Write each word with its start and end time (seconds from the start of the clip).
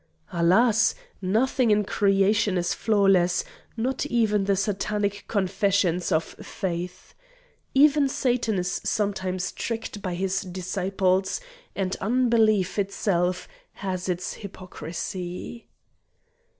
Alas! 0.33 0.95
Nothing 1.21 1.69
in 1.69 1.83
creation 1.85 2.57
is 2.57 2.73
flawless 2.73 3.43
not 3.77 4.03
even 4.07 4.45
the 4.45 4.55
Satanic 4.55 5.25
confession 5.27 6.01
of 6.09 6.23
faith. 6.23 7.13
Even 7.75 8.09
Satan 8.09 8.57
is 8.57 8.81
sometimes 8.83 9.51
tricked 9.51 10.01
by 10.01 10.15
his 10.15 10.41
disciples, 10.41 11.39
and 11.75 11.95
unbelief 11.97 12.79
itself 12.79 13.47
has 13.73 14.09
its 14.09 14.33
hypocrisy. 14.33 15.67